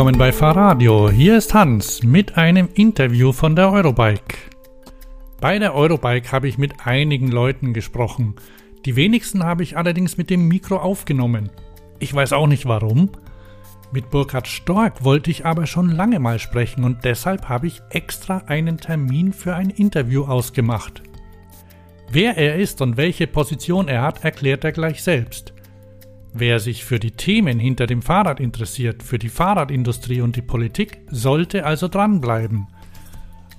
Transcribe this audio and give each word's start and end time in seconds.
Willkommen 0.00 0.18
bei 0.18 0.32
Fahrradio. 0.32 1.10
Hier 1.10 1.36
ist 1.36 1.52
Hans 1.52 2.02
mit 2.02 2.38
einem 2.38 2.70
Interview 2.72 3.32
von 3.32 3.54
der 3.54 3.70
Eurobike. 3.70 4.38
Bei 5.42 5.58
der 5.58 5.74
Eurobike 5.74 6.32
habe 6.32 6.48
ich 6.48 6.56
mit 6.56 6.86
einigen 6.86 7.28
Leuten 7.28 7.74
gesprochen. 7.74 8.34
Die 8.86 8.96
wenigsten 8.96 9.44
habe 9.44 9.62
ich 9.62 9.76
allerdings 9.76 10.16
mit 10.16 10.30
dem 10.30 10.48
Mikro 10.48 10.78
aufgenommen. 10.78 11.50
Ich 11.98 12.14
weiß 12.14 12.32
auch 12.32 12.46
nicht 12.46 12.64
warum. 12.64 13.10
Mit 13.92 14.08
Burkhard 14.08 14.48
Stork 14.48 15.04
wollte 15.04 15.30
ich 15.30 15.44
aber 15.44 15.66
schon 15.66 15.90
lange 15.90 16.18
mal 16.18 16.38
sprechen 16.38 16.84
und 16.84 17.04
deshalb 17.04 17.50
habe 17.50 17.66
ich 17.66 17.82
extra 17.90 18.38
einen 18.46 18.78
Termin 18.78 19.34
für 19.34 19.54
ein 19.54 19.68
Interview 19.68 20.24
ausgemacht. 20.24 21.02
Wer 22.10 22.38
er 22.38 22.56
ist 22.56 22.80
und 22.80 22.96
welche 22.96 23.26
Position 23.26 23.86
er 23.86 24.00
hat, 24.00 24.24
erklärt 24.24 24.64
er 24.64 24.72
gleich 24.72 25.02
selbst. 25.02 25.52
Wer 26.32 26.60
sich 26.60 26.84
für 26.84 27.00
die 27.00 27.10
Themen 27.10 27.58
hinter 27.58 27.86
dem 27.86 28.02
Fahrrad 28.02 28.38
interessiert, 28.38 29.02
für 29.02 29.18
die 29.18 29.28
Fahrradindustrie 29.28 30.20
und 30.20 30.36
die 30.36 30.42
Politik, 30.42 30.98
sollte 31.10 31.64
also 31.66 31.88
dranbleiben. 31.88 32.68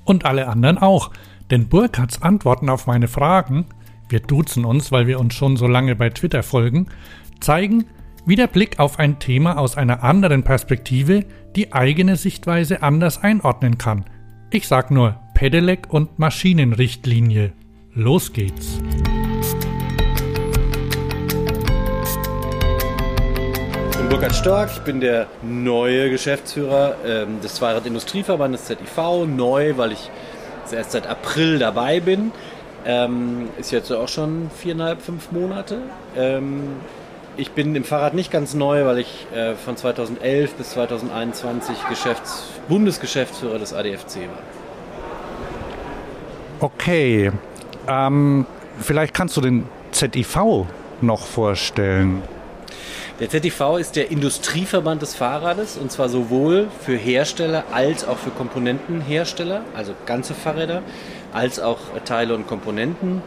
Und 0.06 0.26
alle 0.26 0.48
anderen 0.48 0.78
auch, 0.78 1.12
denn 1.52 1.68
Burkhards 1.68 2.22
Antworten 2.22 2.70
auf 2.70 2.88
meine 2.88 3.10
Fragen, 3.10 3.66
wir 4.08 4.22
duzen 4.22 4.66
uns, 4.66 4.92
weil 4.92 5.08
wir 5.08 5.20
uns 5.20 5.34
schon 5.34 5.58
so 5.58 5.68
lange 5.68 5.96
bei 5.96 6.10
Twitter 6.10 6.44
folgen, 6.44 6.88
zeigen, 7.42 7.86
wie 8.26 8.36
der 8.36 8.48
Blick 8.48 8.80
auf 8.80 9.00
ein 9.00 9.20
Thema 9.20 9.58
aus 9.58 9.78
einer 9.78 10.04
anderen 10.04 10.44
Perspektive 10.44 11.26
die 11.56 11.74
eigene 11.74 12.16
Sichtweise 12.16 12.84
anders 12.84 13.22
einordnen 13.22 13.78
kann. 13.78 14.06
Ich 14.50 14.68
sag 14.68 14.92
nur 14.92 15.20
Pedelec 15.34 15.88
und 15.90 16.20
Maschinenrichtlinie. 16.20 17.54
Los 17.94 18.32
geht's! 18.32 18.80
Burkhard 24.12 24.36
Stork, 24.36 24.70
ich 24.74 24.82
bin 24.82 25.00
der 25.00 25.28
neue 25.42 26.10
Geschäftsführer 26.10 26.96
ähm, 27.06 27.40
des 27.40 27.56
Zweirad-Industrieverbandes 27.56 28.66
ZIV. 28.66 29.26
Neu, 29.26 29.78
weil 29.78 29.94
ich 29.94 30.12
erst 30.70 30.92
seit 30.92 31.08
April 31.08 31.60
dabei 31.60 32.02
bin. 32.02 32.34
Ähm, 32.86 33.48
ist 33.58 33.72
jetzt 33.72 33.90
auch 33.90 34.10
schon 34.10 34.52
viereinhalb, 34.54 35.02
fünf 35.02 35.32
Monate. 35.32 35.84
Ähm, 36.18 36.62
ich 37.38 37.52
bin 37.52 37.74
im 37.74 37.86
Fahrrad 37.86 38.14
nicht 38.14 38.32
ganz 38.32 38.54
neu, 38.54 38.86
weil 38.86 38.98
ich 38.98 39.28
äh, 39.34 39.56
von 39.56 39.78
2011 39.78 40.56
bis 40.56 40.72
2021 40.72 41.78
Geschäfts 41.88 42.50
Bundesgeschäftsführer 42.68 43.60
des 43.60 43.74
ADFC 43.74 44.18
war. 44.18 44.44
Okay, 46.60 47.32
ähm, 47.88 48.46
vielleicht 48.78 49.14
kannst 49.14 49.38
du 49.38 49.42
den 49.42 49.70
ZIV 49.92 50.66
noch 51.00 51.26
vorstellen. 51.26 52.22
Der 53.22 53.30
ZTV 53.30 53.78
ist 53.78 53.96
der 53.98 54.10
Industrieverband 54.10 55.04
des 55.04 55.14
Fahrrades 55.14 55.78
und 55.78 55.92
zwar 55.92 56.10
sowohl 56.10 56.70
für 56.84 56.96
Hersteller 56.96 57.66
als 57.72 58.04
auch 58.04 58.18
für 58.18 58.32
Komponentenhersteller, 58.32 59.62
also 59.76 59.94
ganze 60.08 60.34
Fahrräder, 60.34 60.82
als 61.32 61.60
auch 61.60 61.78
Teile 62.04 62.34
und 62.34 62.48
Komponenten. 62.48 63.22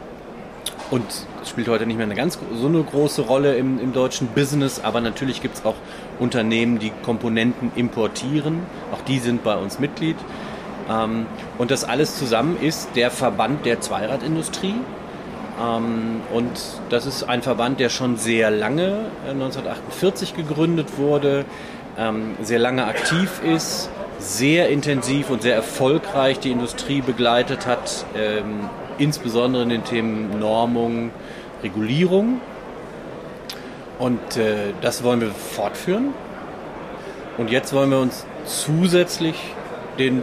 Und 0.90 1.04
spielt 1.46 1.68
heute 1.68 1.86
nicht 1.86 1.96
mehr 1.96 2.06
eine 2.06 2.16
ganz 2.16 2.40
so 2.54 2.66
eine 2.66 2.82
große 2.82 3.22
Rolle 3.22 3.54
im, 3.54 3.78
im 3.78 3.92
deutschen 3.92 4.26
Business, 4.26 4.80
aber 4.82 5.00
natürlich 5.00 5.40
gibt 5.40 5.58
es 5.58 5.64
auch 5.64 5.76
Unternehmen, 6.18 6.80
die 6.80 6.90
Komponenten 7.04 7.70
importieren. 7.76 8.66
Auch 8.92 9.02
die 9.02 9.20
sind 9.20 9.44
bei 9.44 9.54
uns 9.54 9.78
Mitglied. 9.78 10.16
Ähm, 10.90 11.26
und 11.56 11.70
das 11.70 11.84
alles 11.84 12.18
zusammen 12.18 12.60
ist 12.60 12.88
der 12.96 13.12
Verband 13.12 13.64
der 13.64 13.80
Zweiradindustrie. 13.80 14.74
Ähm, 15.60 16.22
und 16.32 16.50
das 16.90 17.06
ist 17.06 17.24
ein 17.24 17.42
Verband, 17.42 17.80
der 17.80 17.88
schon 17.88 18.16
sehr 18.16 18.50
lange, 18.50 19.06
1948 19.28 20.32
äh, 20.32 20.36
gegründet 20.42 20.98
wurde, 20.98 21.44
ähm, 21.98 22.36
sehr 22.42 22.58
lange 22.58 22.86
aktiv 22.86 23.40
ist, 23.44 23.90
sehr 24.18 24.68
intensiv 24.68 25.30
und 25.30 25.42
sehr 25.42 25.54
erfolgreich 25.54 26.40
die 26.40 26.50
Industrie 26.50 27.02
begleitet 27.02 27.66
hat, 27.66 28.04
ähm, 28.16 28.68
insbesondere 28.98 29.62
in 29.62 29.68
den 29.68 29.84
Themen 29.84 30.38
Normung, 30.38 31.10
Regulierung. 31.62 32.40
Und 33.98 34.36
äh, 34.36 34.72
das 34.80 35.04
wollen 35.04 35.20
wir 35.20 35.30
fortführen. 35.30 36.14
Und 37.38 37.50
jetzt 37.50 37.72
wollen 37.72 37.90
wir 37.90 38.00
uns 38.00 38.26
zusätzlich 38.44 39.36
den 39.98 40.22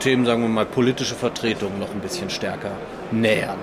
Themen, 0.00 0.24
sagen 0.24 0.42
wir 0.42 0.48
mal, 0.48 0.66
politische 0.66 1.14
Vertretung 1.14 1.78
noch 1.78 1.90
ein 1.90 2.00
bisschen 2.00 2.30
stärker 2.30 2.72
nähern 3.10 3.58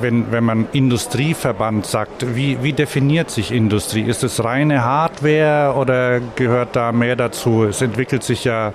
wenn, 0.00 0.30
wenn 0.32 0.44
man 0.44 0.68
Industrieverband 0.72 1.86
sagt, 1.86 2.34
wie, 2.34 2.62
wie 2.62 2.72
definiert 2.72 3.30
sich 3.30 3.52
Industrie? 3.52 4.02
Ist 4.02 4.22
es 4.24 4.42
reine 4.42 4.84
Hardware 4.84 5.74
oder 5.76 6.20
gehört 6.36 6.76
da 6.76 6.92
mehr 6.92 7.16
dazu? 7.16 7.64
Es 7.64 7.82
entwickelt 7.82 8.22
sich 8.22 8.44
ja 8.44 8.72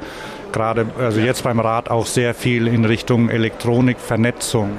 gerade, 0.52 0.86
also 1.00 1.20
jetzt 1.20 1.44
beim 1.44 1.59
Rad 1.59 1.90
auch 1.90 2.06
sehr 2.06 2.34
viel 2.34 2.68
in 2.68 2.86
Richtung 2.86 3.30
Elektronik, 3.30 4.00
Vernetzung. 4.00 4.72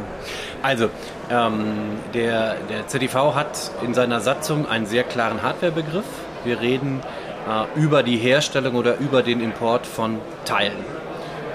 Also, 0.62 0.88
ähm, 1.30 1.98
der, 2.14 2.56
der 2.70 2.86
ZDV 2.86 3.34
hat 3.34 3.70
in 3.84 3.94
seiner 3.94 4.20
Satzung 4.20 4.68
einen 4.68 4.86
sehr 4.86 5.04
klaren 5.04 5.42
Hardwarebegriff. 5.42 6.06
Wir 6.44 6.60
reden 6.60 7.00
äh, 7.46 7.80
über 7.80 8.02
die 8.02 8.16
Herstellung 8.16 8.74
oder 8.74 8.98
über 8.98 9.22
den 9.22 9.40
Import 9.40 9.86
von 9.86 10.18
Teilen. 10.44 10.84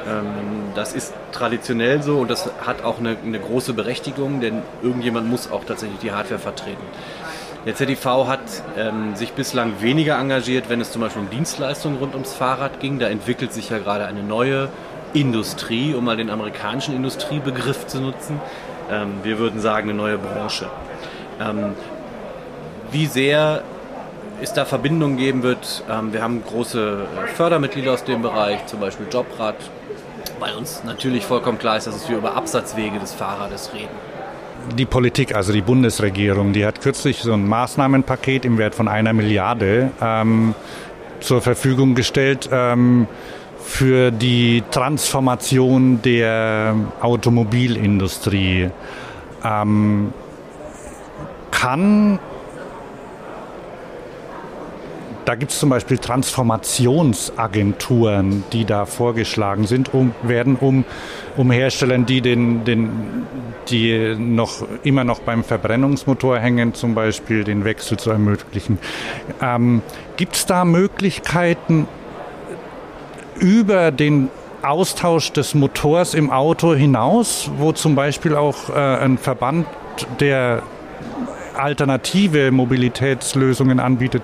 Ähm, 0.08 0.72
das 0.76 0.94
ist 0.94 1.14
traditionell 1.32 2.02
so 2.02 2.20
und 2.20 2.30
das 2.30 2.50
hat 2.66 2.84
auch 2.84 3.00
eine, 3.00 3.18
eine, 3.24 3.40
große 3.40 3.74
Berechtigung, 3.74 4.42
denn 4.42 4.62
irgendjemand 4.82 5.30
muss 5.30 5.52
auch 5.52 5.64
tatsächlich 5.64 6.00
die 6.00 6.12
Hardware 6.12 6.40
vertreten. 6.40 6.84
Der 7.66 7.76
ZDV 7.76 8.28
hat 8.28 8.40
ähm, 8.78 9.16
sich 9.16 9.34
bislang 9.34 9.82
weniger 9.82 10.18
engagiert, 10.18 10.70
wenn 10.70 10.82
es 10.82 10.92
zum 10.92 11.02
Beispiel 11.02 11.22
um 11.22 11.30
Dienstleistungen 11.30 11.98
rund 11.98 12.14
ums 12.16 12.34
Fahrrad 12.34 12.80
ging. 12.80 12.98
Da 12.98 13.08
entwickelt 13.08 13.54
sich 13.54 13.70
ja 13.70 13.78
gerade 13.78 14.06
eine 14.06 14.24
neue 14.24 14.70
Industrie, 15.14 15.94
um 15.94 16.06
mal 16.06 16.18
den 16.18 16.32
amerikanischen 16.32 16.96
Industriebegriff 16.96 17.86
zu 17.86 18.00
nutzen. 18.02 18.42
Ähm, 18.90 19.20
wir 19.24 19.38
würden 19.38 19.60
sagen, 19.60 19.90
eine 19.90 19.98
neue 19.98 20.18
Branche. 20.18 20.70
Ähm, 21.40 21.76
wie 22.92 23.06
sehr 23.06 23.64
es 24.42 24.54
da 24.54 24.66
Verbindungen 24.66 25.18
geben 25.18 25.44
wird. 25.44 25.84
Ähm, 25.90 26.14
wir 26.14 26.22
haben 26.22 26.44
große 26.44 27.08
äh, 27.24 27.28
Fördermitglieder 27.28 27.94
aus 27.94 28.04
dem 28.04 28.22
Bereich, 28.22 28.66
zum 28.66 28.80
Beispiel 28.80 29.08
Jobrad, 29.12 29.56
weil 30.40 30.56
uns 30.56 30.84
natürlich 30.84 31.26
vollkommen 31.26 31.60
klar 31.60 31.78
ist, 31.78 31.88
dass 31.88 32.10
wir 32.10 32.18
über 32.18 32.36
Absatzwege 32.36 33.00
des 33.00 33.14
Fahrrades 33.14 33.72
reden. 33.74 33.90
Die 34.78 34.86
Politik, 34.86 35.36
also 35.36 35.54
die 35.54 35.62
Bundesregierung, 35.62 36.54
die 36.54 36.66
hat 36.66 36.82
kürzlich 36.82 37.20
so 37.20 37.34
ein 37.34 37.48
Maßnahmenpaket 37.48 38.46
im 38.46 38.58
Wert 38.58 38.76
von 38.76 38.88
einer 38.88 39.14
Milliarde 39.14 39.92
ähm, 40.02 40.54
zur 41.20 41.42
Verfügung 41.42 41.96
gestellt 41.96 42.50
ähm, 42.52 43.08
für 43.64 44.12
die 44.12 44.64
Transformation 44.72 46.02
der 46.02 46.76
Automobilindustrie. 47.02 48.70
Ähm, 49.44 50.14
kann 51.52 52.20
da 55.32 55.36
gibt 55.36 55.52
es 55.54 55.60
zum 55.60 55.70
Beispiel 55.70 55.98
Transformationsagenturen, 55.98 58.44
die 58.52 58.66
da 58.66 58.86
vorgeschlagen 58.86 59.66
sind, 59.66 59.94
um, 59.94 60.14
werden, 60.24 60.58
um, 60.58 60.84
um 61.38 61.52
Herstellern, 61.52 62.06
die, 62.06 62.20
den, 62.20 62.66
den, 62.66 62.90
die 63.70 64.14
noch, 64.18 64.68
immer 64.84 65.06
noch 65.06 65.20
beim 65.20 65.46
Verbrennungsmotor 65.46 66.38
hängen, 66.38 66.74
zum 66.74 66.96
Beispiel 66.96 67.46
den 67.46 67.64
Wechsel 67.64 67.98
zu 67.98 68.12
ermöglichen. 68.12 68.78
Ähm, 69.42 69.82
gibt 70.18 70.36
es 70.36 70.46
da 70.48 70.66
Möglichkeiten, 70.66 71.88
über 73.40 73.92
den 73.92 74.28
Austausch 74.64 75.32
des 75.32 75.56
Motors 75.56 76.14
im 76.14 76.30
Auto 76.30 76.76
hinaus, 76.76 77.50
wo 77.58 77.72
zum 77.72 77.96
Beispiel 77.96 78.36
auch 78.36 78.70
äh, 78.70 78.74
ein 78.74 79.18
Verband, 79.18 79.66
der 80.20 80.62
alternative 81.56 82.52
Mobilitätslösungen 82.52 83.80
anbietet, 83.80 84.24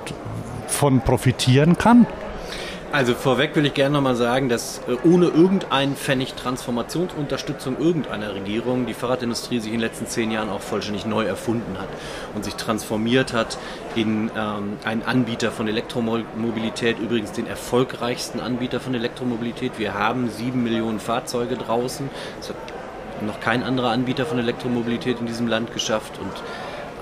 von 0.68 1.02
profitieren 1.02 1.78
kann? 1.78 2.06
Also 2.90 3.16
vorweg 3.16 3.54
will 3.56 3.66
ich 3.66 3.74
gerne 3.74 3.96
nochmal 3.96 4.16
sagen, 4.16 4.48
dass 4.48 4.80
äh, 4.88 4.96
ohne 5.06 5.26
irgendeinen 5.26 5.98
Pfennig 5.98 6.36
Transformationsunterstützung 6.36 7.78
irgendeiner 7.78 8.34
Regierung 8.34 8.86
die 8.86 8.94
Fahrradindustrie 8.94 9.60
sich 9.60 9.74
in 9.74 9.80
den 9.80 9.82
letzten 9.82 10.08
zehn 10.08 10.32
Jahren 10.32 10.50
auch 10.50 10.62
vollständig 10.62 11.06
neu 11.06 11.26
erfunden 11.26 11.78
hat 11.78 11.90
und 12.34 12.46
sich 12.46 12.56
transformiert 12.56 13.34
hat 13.34 13.58
in 13.96 14.32
ähm, 14.38 14.78
einen 14.86 15.04
Anbieter 15.04 15.52
von 15.52 15.68
Elektromobilität, 15.68 16.98
übrigens 16.98 17.34
den 17.34 17.46
erfolgreichsten 17.46 18.40
Anbieter 18.40 18.80
von 18.80 18.96
Elektromobilität. 18.96 19.74
Wir 19.78 19.94
haben 19.94 20.30
sieben 20.30 20.64
Millionen 20.64 21.02
Fahrzeuge 21.02 21.58
draußen. 21.58 22.10
Das 22.40 22.50
hat 22.50 22.56
noch 23.22 23.42
kein 23.42 23.64
anderer 23.64 23.90
Anbieter 23.90 24.26
von 24.26 24.40
Elektromobilität 24.40 25.20
in 25.20 25.26
diesem 25.26 25.48
Land 25.48 25.74
geschafft 25.74 26.20
und 26.20 26.32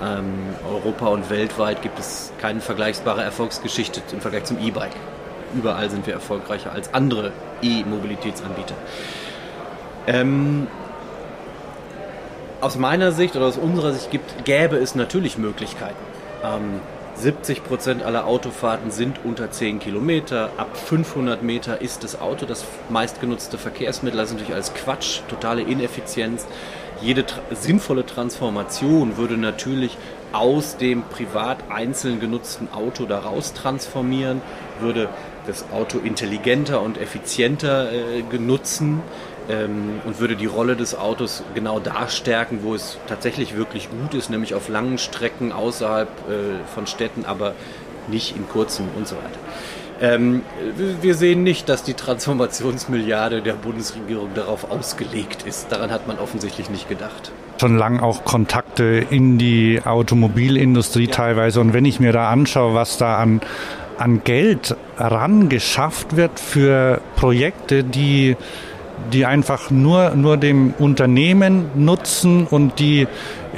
ähm, 0.02 0.34
Europa 0.68 1.06
und 1.08 1.30
weltweit 1.30 1.82
gibt 1.82 1.98
es 1.98 2.32
keine 2.38 2.60
vergleichbare 2.60 3.22
Erfolgsgeschichte 3.22 4.02
im 4.12 4.20
Vergleich 4.20 4.44
zum 4.44 4.58
E-Bike. 4.58 4.96
Überall 5.54 5.90
sind 5.90 6.06
wir 6.06 6.14
erfolgreicher 6.14 6.72
als 6.72 6.92
andere 6.92 7.32
E-Mobilitätsanbieter. 7.62 8.74
Ähm, 10.06 10.66
aus 12.60 12.76
meiner 12.76 13.12
Sicht 13.12 13.36
oder 13.36 13.46
aus 13.46 13.56
unserer 13.56 13.92
Sicht 13.92 14.10
gibt, 14.10 14.44
gäbe 14.44 14.76
es 14.76 14.94
natürlich 14.94 15.38
Möglichkeiten. 15.38 15.96
Ähm, 16.42 16.80
70 17.16 17.64
Prozent 17.64 18.02
aller 18.02 18.26
Autofahrten 18.26 18.90
sind 18.90 19.20
unter 19.24 19.50
10 19.50 19.78
Kilometer. 19.78 20.50
Ab 20.58 20.76
500 20.76 21.42
Meter 21.42 21.80
ist 21.80 22.04
das 22.04 22.20
Auto 22.20 22.44
das 22.44 22.64
meistgenutzte 22.90 23.56
Verkehrsmittel. 23.56 24.18
Das 24.18 24.28
ist 24.28 24.34
natürlich 24.34 24.54
als 24.54 24.74
Quatsch, 24.74 25.20
totale 25.28 25.62
Ineffizienz. 25.62 26.46
Jede 27.02 27.26
tra 27.26 27.40
sinnvolle 27.50 28.06
Transformation 28.06 29.16
würde 29.16 29.36
natürlich 29.36 29.96
aus 30.32 30.76
dem 30.76 31.02
privat 31.02 31.58
einzeln 31.70 32.20
genutzten 32.20 32.68
Auto 32.72 33.06
daraus 33.06 33.52
transformieren, 33.52 34.40
würde 34.80 35.08
das 35.46 35.70
Auto 35.72 35.98
intelligenter 35.98 36.82
und 36.82 36.98
effizienter 36.98 37.92
äh, 37.92 38.22
genutzen 38.22 39.02
ähm, 39.48 40.00
und 40.04 40.18
würde 40.20 40.36
die 40.36 40.46
Rolle 40.46 40.76
des 40.76 40.96
Autos 40.96 41.42
genau 41.54 41.78
da 41.80 42.08
stärken, 42.08 42.60
wo 42.62 42.74
es 42.74 42.98
tatsächlich 43.06 43.56
wirklich 43.56 43.88
gut 43.90 44.14
ist, 44.14 44.30
nämlich 44.30 44.54
auf 44.54 44.68
langen 44.68 44.98
Strecken 44.98 45.52
außerhalb 45.52 46.08
äh, 46.08 46.66
von 46.74 46.86
Städten, 46.86 47.24
aber 47.24 47.54
nicht 48.08 48.36
in 48.36 48.48
kurzen 48.48 48.88
und 48.96 49.06
so 49.06 49.16
weiter. 49.16 49.38
Ähm, 50.00 50.42
wir 51.00 51.14
sehen 51.14 51.42
nicht, 51.42 51.68
dass 51.68 51.82
die 51.82 51.94
Transformationsmilliarde 51.94 53.40
der 53.40 53.54
Bundesregierung 53.54 54.28
darauf 54.34 54.70
ausgelegt 54.70 55.44
ist. 55.44 55.72
Daran 55.72 55.90
hat 55.90 56.06
man 56.06 56.18
offensichtlich 56.18 56.68
nicht 56.68 56.88
gedacht. 56.88 57.32
Schon 57.58 57.78
lange 57.78 58.02
auch 58.02 58.24
Kontakte 58.24 59.06
in 59.08 59.38
die 59.38 59.80
Automobilindustrie 59.82 61.06
ja. 61.06 61.12
teilweise. 61.12 61.60
Und 61.60 61.72
wenn 61.72 61.86
ich 61.86 61.98
mir 61.98 62.12
da 62.12 62.28
anschaue, 62.28 62.74
was 62.74 62.98
da 62.98 63.16
an, 63.16 63.40
an 63.96 64.22
Geld 64.22 64.76
rangeschafft 64.98 66.16
wird 66.16 66.40
für 66.40 67.00
Projekte, 67.16 67.82
die 67.82 68.36
die 69.12 69.26
einfach 69.26 69.70
nur, 69.70 70.10
nur 70.10 70.36
dem 70.36 70.74
Unternehmen 70.78 71.70
nutzen 71.74 72.46
und 72.46 72.78
die 72.78 73.06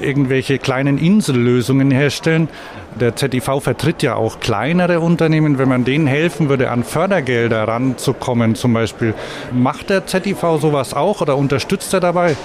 irgendwelche 0.01 0.59
kleinen 0.59 0.99
Insellösungen 0.99 1.91
herstellen. 1.91 2.49
Der 3.01 3.17
ZIV 3.17 3.61
vertritt 3.61 4.03
ja 4.03 4.15
auch 4.15 4.41
kleinere 4.41 5.01
Unternehmen. 5.01 5.59
Wenn 5.59 5.69
man 5.69 5.85
denen 5.85 6.07
helfen 6.07 6.49
würde, 6.49 6.71
an 6.71 6.85
Fördergelder 6.85 7.67
ranzukommen 7.67 8.55
zum 8.55 8.73
Beispiel, 8.73 9.15
macht 9.53 9.91
der 9.91 10.07
ZIV 10.07 10.41
sowas 10.61 10.95
auch 10.95 11.21
oder 11.21 11.37
unterstützt 11.37 11.93
er 11.95 12.01
dabei? 12.01 12.37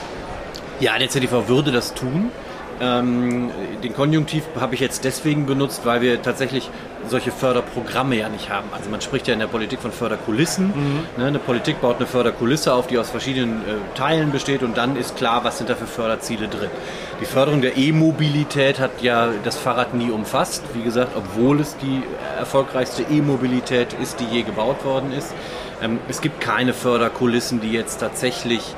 Ja, 0.79 0.97
der 0.97 1.09
ZIV 1.09 1.47
würde 1.47 1.71
das 1.71 1.93
tun. 1.93 2.29
Ähm, 2.81 3.51
den 3.83 3.93
Konjunktiv 3.93 4.43
habe 4.59 4.73
ich 4.75 4.81
jetzt 4.81 5.05
deswegen 5.05 5.45
benutzt, 5.45 5.85
weil 5.85 6.01
wir 6.01 6.21
tatsächlich 6.21 6.69
solche 7.07 7.31
Förderprogramme 7.31 8.15
ja 8.15 8.29
nicht 8.29 8.49
haben. 8.49 8.69
Also 8.71 8.89
man 8.89 9.01
spricht 9.01 9.27
ja 9.27 9.33
in 9.33 9.39
der 9.39 9.47
Politik 9.47 9.79
von 9.79 9.91
Förderkulissen. 9.91 10.67
Mhm. 10.67 10.99
Ne, 11.17 11.27
eine 11.27 11.39
Politik 11.39 11.81
baut 11.81 11.97
eine 11.97 12.07
Förderkulisse 12.07 12.73
auf, 12.73 12.87
die 12.87 12.97
aus 12.97 13.09
verschiedenen 13.09 13.61
äh, 13.61 13.75
Teilen 13.95 14.31
besteht 14.31 14.63
und 14.63 14.77
dann 14.77 14.95
ist 14.95 15.15
klar, 15.15 15.43
was 15.43 15.57
sind 15.57 15.69
da 15.69 15.75
für 15.75 15.87
Förderziele 15.87 16.47
drin. 16.47 16.69
Die 17.21 17.25
Förderung 17.25 17.61
der 17.61 17.77
E-Mobilität 17.77 18.79
hat 18.79 19.01
ja 19.01 19.29
das 19.43 19.57
Fahrrad 19.57 19.93
nie 19.93 20.09
umfasst. 20.09 20.63
Wie 20.73 20.83
gesagt, 20.83 21.15
obwohl 21.15 21.59
es 21.59 21.77
die 21.77 22.03
erfolgreichste 22.37 23.03
E-Mobilität 23.03 23.93
ist, 24.01 24.19
die 24.19 24.25
je 24.25 24.43
gebaut 24.43 24.83
worden 24.85 25.11
ist. 25.11 25.33
Ähm, 25.81 25.99
es 26.07 26.21
gibt 26.21 26.41
keine 26.41 26.73
Förderkulissen, 26.73 27.61
die 27.61 27.71
jetzt 27.71 27.99
tatsächlich 27.99 28.75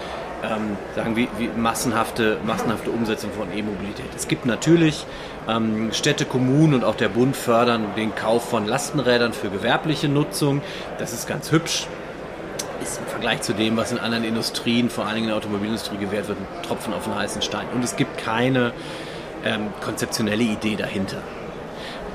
ähm, 0.49 0.77
sagen 0.95 1.15
wie, 1.15 1.27
wie 1.37 1.47
massenhafte, 1.47 2.37
massenhafte 2.45 2.91
Umsetzung 2.91 3.31
von 3.31 3.51
E-Mobilität. 3.51 4.05
Es 4.15 4.27
gibt 4.27 4.45
natürlich 4.45 5.05
ähm, 5.47 5.91
Städte, 5.91 6.25
Kommunen 6.25 6.73
und 6.73 6.83
auch 6.83 6.95
der 6.95 7.09
Bund 7.09 7.35
fördern 7.35 7.87
den 7.95 8.15
Kauf 8.15 8.49
von 8.49 8.67
Lastenrädern 8.67 9.33
für 9.33 9.49
gewerbliche 9.49 10.09
Nutzung. 10.09 10.61
Das 10.97 11.13
ist 11.13 11.27
ganz 11.27 11.51
hübsch. 11.51 11.87
Ist 12.81 12.99
im 12.99 13.07
Vergleich 13.07 13.41
zu 13.41 13.53
dem, 13.53 13.77
was 13.77 13.91
in 13.91 13.99
anderen 13.99 14.23
Industrien, 14.23 14.89
vor 14.89 15.05
allen 15.05 15.15
Dingen 15.15 15.27
in 15.27 15.29
der 15.29 15.37
Automobilindustrie 15.37 15.97
gewährt 15.97 16.27
wird, 16.27 16.37
ein 16.39 16.63
Tropfen 16.63 16.93
auf 16.93 17.05
den 17.05 17.15
heißen 17.15 17.41
Stein. 17.41 17.67
Und 17.73 17.83
es 17.83 17.95
gibt 17.95 18.17
keine 18.17 18.73
ähm, 19.43 19.67
konzeptionelle 19.83 20.43
Idee 20.43 20.75
dahinter. 20.75 21.17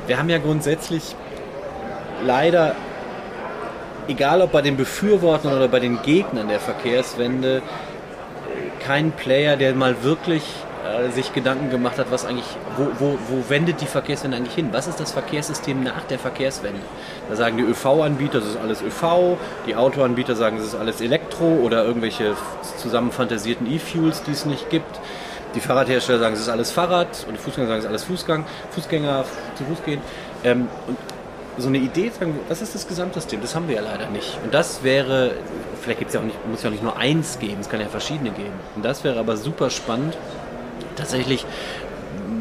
Wir 0.06 0.18
haben 0.18 0.28
ja 0.28 0.38
grundsätzlich 0.38 1.14
leider 2.24 2.74
egal 4.10 4.42
ob 4.42 4.52
bei 4.52 4.62
den 4.62 4.76
Befürwortern 4.76 5.54
oder 5.54 5.68
bei 5.68 5.80
den 5.80 6.02
Gegnern 6.02 6.48
der 6.48 6.60
Verkehrswende, 6.60 7.62
keinen 8.80 9.12
Player, 9.12 9.56
der 9.56 9.74
mal 9.74 10.02
wirklich 10.02 10.42
äh, 10.84 11.10
sich 11.10 11.32
Gedanken 11.32 11.70
gemacht 11.70 11.98
hat, 11.98 12.10
was 12.10 12.24
eigentlich, 12.24 12.46
wo, 12.76 12.88
wo, 12.98 13.18
wo 13.28 13.48
wendet 13.48 13.80
die 13.80 13.86
Verkehrswende 13.86 14.36
eigentlich 14.36 14.54
hin? 14.54 14.70
Was 14.72 14.86
ist 14.86 14.98
das 14.98 15.12
Verkehrssystem 15.12 15.82
nach 15.82 16.04
der 16.04 16.18
Verkehrswende? 16.18 16.80
Da 17.28 17.36
sagen 17.36 17.58
die 17.58 17.62
ÖV-Anbieter, 17.62 18.40
das 18.40 18.48
ist 18.48 18.56
alles 18.56 18.82
ÖV, 18.82 19.36
die 19.66 19.76
Autoanbieter 19.76 20.34
sagen, 20.34 20.56
das 20.56 20.66
ist 20.66 20.74
alles 20.74 21.00
Elektro 21.00 21.60
oder 21.62 21.84
irgendwelche 21.84 22.34
zusammenfantasierten 22.78 23.70
E-Fuels, 23.70 24.22
die 24.22 24.32
es 24.32 24.46
nicht 24.46 24.70
gibt. 24.70 25.00
Die 25.54 25.60
Fahrradhersteller 25.60 26.18
sagen, 26.18 26.34
es 26.34 26.40
ist 26.40 26.48
alles 26.48 26.70
Fahrrad 26.70 27.26
und 27.26 27.34
die 27.34 27.40
Fußgänger 27.40 27.68
sagen, 27.68 27.78
es 27.78 27.84
ist 27.84 27.90
alles 27.90 28.04
Fußgang, 28.04 28.44
Fußgänger 28.70 29.24
zu 29.56 29.64
Fuß 29.64 29.84
gehen. 29.84 30.00
Ähm, 30.44 30.68
und 30.86 30.96
so 31.58 31.68
eine 31.68 31.78
Idee, 31.78 32.10
sagen, 32.10 32.38
was 32.48 32.62
ist 32.62 32.74
das 32.74 32.86
Gesamtsystem? 32.86 33.40
Das 33.40 33.54
haben 33.54 33.68
wir 33.68 33.76
ja 33.76 33.82
leider 33.82 34.08
nicht. 34.10 34.38
Und 34.44 34.54
das 34.54 34.82
wäre, 34.82 35.32
vielleicht 35.80 35.98
gibt's 35.98 36.14
ja 36.14 36.20
auch 36.20 36.24
nicht, 36.24 36.36
muss 36.48 36.62
ja 36.62 36.68
auch 36.68 36.72
nicht 36.72 36.82
nur 36.82 36.96
eins 36.96 37.38
geben, 37.38 37.58
es 37.60 37.68
kann 37.68 37.80
ja 37.80 37.88
verschiedene 37.88 38.30
geben. 38.30 38.54
Und 38.76 38.84
das 38.84 39.04
wäre 39.04 39.18
aber 39.18 39.36
super 39.36 39.70
spannend. 39.70 40.16
Tatsächlich, 40.96 41.44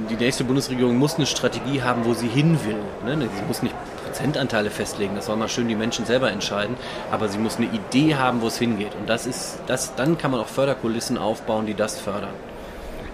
die 0.10 0.16
nächste 0.16 0.44
Bundesregierung 0.44 0.98
muss 0.98 1.16
eine 1.16 1.26
Strategie 1.26 1.82
haben, 1.82 2.06
wo 2.06 2.14
sie 2.14 2.28
hin 2.28 2.60
will. 2.66 2.78
Ne? 3.06 3.30
Sie 3.36 3.44
muss 3.48 3.62
nicht 3.62 3.76
Prozentanteile 4.06 4.72
festlegen, 4.72 5.16
das 5.16 5.28
soll 5.28 5.36
mal 5.36 5.50
schön 5.50 5.68
die 5.68 5.76
Menschen 5.76 6.06
selber 6.06 6.32
entscheiden, 6.32 6.76
aber 7.12 7.30
sie 7.30 7.38
muss 7.38 7.58
eine 7.58 7.68
Idee 7.68 8.16
haben, 8.16 8.42
wo 8.42 8.48
es 8.48 8.58
hingeht. 8.58 8.96
Und 9.00 9.08
das 9.08 9.28
ist, 9.28 9.60
das, 9.68 9.94
dann 9.96 10.18
kann 10.18 10.32
man 10.32 10.40
auch 10.40 10.48
Förderkulissen 10.48 11.18
aufbauen, 11.18 11.68
die 11.68 11.76
das 11.76 12.00
fördern. 12.00 12.34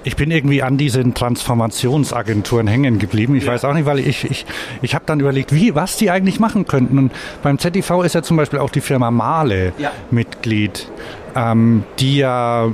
Ich 0.05 0.15
bin 0.15 0.29
irgendwie 0.29 0.61
an 0.61 0.77
diesen 0.77 1.15
Transformationsagenturen 1.15 2.67
hängen 2.67 2.99
geblieben. 2.99 3.35
Ich 3.35 3.45
ja. 3.45 3.53
weiß 3.53 3.65
auch 3.65 3.73
nicht, 3.73 3.87
weil 3.87 3.99
ich, 3.99 4.23
ich, 4.23 4.45
ich 4.83 4.93
habe 4.93 5.03
dann 5.07 5.19
überlegt, 5.19 5.51
wie, 5.51 5.73
was 5.73 5.97
die 5.97 6.11
eigentlich 6.11 6.39
machen 6.39 6.67
könnten. 6.67 6.99
Und 6.99 7.11
beim 7.41 7.57
ZDV 7.57 8.03
ist 8.03 8.13
ja 8.13 8.21
zum 8.21 8.37
Beispiel 8.37 8.59
auch 8.59 8.69
die 8.69 8.81
Firma 8.81 9.09
Male 9.09 9.73
ja. 9.79 9.91
Mitglied, 10.11 10.87
ähm, 11.35 11.83
die 11.97 12.17
ja 12.17 12.71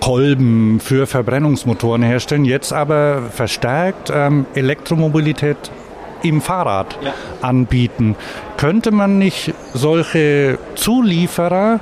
Kolben 0.00 0.80
für 0.80 1.06
Verbrennungsmotoren 1.06 2.02
herstellen, 2.02 2.44
jetzt 2.44 2.72
aber 2.72 3.22
verstärkt 3.30 4.12
ähm, 4.12 4.44
Elektromobilität 4.54 5.56
im 6.24 6.40
Fahrrad 6.40 6.98
ja. 7.02 7.12
anbieten. 7.42 8.16
Könnte 8.56 8.90
man 8.90 9.18
nicht 9.18 9.54
solche 9.72 10.58
Zulieferer 10.74 11.80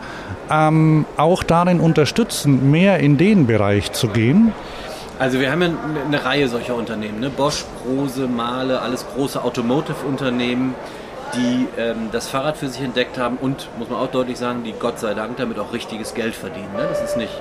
ähm, 0.50 1.06
auch 1.16 1.42
darin 1.42 1.80
unterstützen, 1.80 2.70
mehr 2.70 2.99
in 2.99 3.16
den 3.16 3.46
Bereich 3.46 3.92
zu 3.92 4.08
gehen? 4.08 4.52
Also 5.18 5.38
wir 5.38 5.52
haben 5.52 5.62
ja 5.62 5.68
eine 6.06 6.25
Reihe 6.25 6.49
solcher 6.49 6.75
Unternehmen, 6.75 7.20
ne? 7.20 7.30
Bosch, 7.30 7.64
Prose, 7.84 8.26
Mahle, 8.26 8.80
alles 8.80 9.06
große 9.14 9.42
Automotive-Unternehmen, 9.42 10.75
die 11.34 11.68
ähm, 11.78 12.08
das 12.11 12.28
Fahrrad 12.28 12.56
für 12.56 12.68
sich 12.68 12.82
entdeckt 12.82 13.18
haben 13.18 13.37
und, 13.40 13.68
muss 13.78 13.88
man 13.88 14.00
auch 14.00 14.11
deutlich 14.11 14.38
sagen, 14.38 14.64
die 14.64 14.72
Gott 14.72 14.99
sei 14.99 15.14
Dank 15.14 15.37
damit 15.37 15.58
auch 15.58 15.72
richtiges 15.72 16.14
Geld 16.14 16.34
verdienen. 16.34 16.72
Ne? 16.76 16.87
Das 16.88 17.00
ist 17.02 17.16
nicht 17.16 17.32